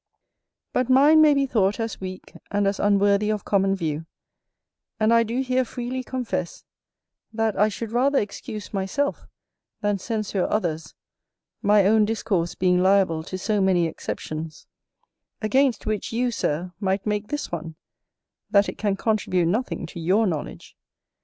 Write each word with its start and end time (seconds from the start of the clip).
But 0.73 0.89
mine 0.89 1.21
may 1.21 1.35
be 1.35 1.45
thought 1.45 1.79
as 1.79 2.01
weak, 2.01 2.33
and 2.49 2.65
as 2.65 2.79
unworthy 2.79 3.29
of 3.29 3.45
common 3.45 3.75
view; 3.75 4.07
and 4.99 5.13
I 5.13 5.21
do 5.21 5.41
here 5.43 5.63
freely 5.63 6.03
confess, 6.03 6.63
that 7.31 7.55
I 7.55 7.69
should 7.69 7.91
rather 7.91 8.17
excuse 8.17 8.73
myself, 8.73 9.27
than 9.81 9.99
censure 9.99 10.49
others, 10.49 10.95
my 11.61 11.85
own 11.85 12.05
discourse 12.05 12.55
being 12.55 12.81
liable 12.81 13.21
to 13.25 13.37
so 13.37 13.61
many 13.61 13.85
exceptions; 13.85 14.65
against 15.39 15.85
which 15.85 16.11
you, 16.11 16.31
Sir, 16.31 16.73
might 16.79 17.05
make 17.05 17.27
this 17.27 17.51
one, 17.51 17.75
that 18.49 18.67
it 18.67 18.79
can 18.79 18.95
contribute 18.95 19.49
nothing 19.49 19.85
to 19.85 19.99
YOUR 19.99 20.25
knowledge. 20.25 20.75